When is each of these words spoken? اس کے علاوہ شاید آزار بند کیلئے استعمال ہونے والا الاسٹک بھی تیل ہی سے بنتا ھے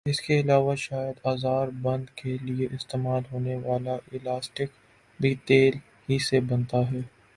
اس 0.05 0.19
کے 0.21 0.39
علاوہ 0.39 0.73
شاید 0.77 1.19
آزار 1.23 1.67
بند 1.81 2.05
کیلئے 2.15 2.67
استعمال 2.75 3.23
ہونے 3.31 3.55
والا 3.65 3.93
الاسٹک 4.11 4.69
بھی 5.19 5.33
تیل 5.45 5.73
ہی 6.09 6.17
سے 6.19 6.39
بنتا 6.49 6.79
ھے 6.89 7.01